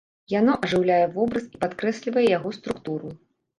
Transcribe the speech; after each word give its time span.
Яно 0.33 0.55
ажыўляе 0.67 1.03
вобраз 1.19 1.45
і 1.53 1.61
падкрэслівае 1.67 2.25
яго 2.37 2.57
структуру. 2.59 3.17